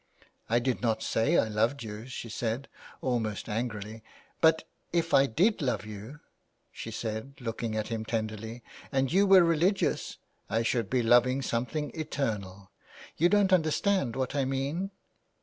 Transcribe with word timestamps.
"I 0.49 0.57
did 0.57 0.81
not 0.81 1.03
say 1.03 1.37
I 1.37 1.47
loved 1.47 1.83
you," 1.83 2.07
she 2.07 2.27
said, 2.27 2.67
almost 3.01 3.47
angrily;" 3.47 4.01
but, 4.41 4.67
if 4.91 5.13
I 5.13 5.27
did 5.27 5.61
love 5.61 5.85
you," 5.85 6.21
she 6.71 6.89
said, 6.89 7.35
looking 7.39 7.75
at 7.77 7.89
him 7.89 8.03
tenderly," 8.03 8.63
and 8.91 9.13
you 9.13 9.27
were 9.27 9.43
religious, 9.43 10.17
I 10.49 10.63
should 10.63 10.89
be 10.89 11.03
loving 11.03 11.43
something 11.43 11.91
eternal. 11.93 12.71
You 13.17 13.29
don't 13.29 13.53
understand 13.53 14.15
what 14.15 14.33
I 14.33 14.43
mean 14.43 14.89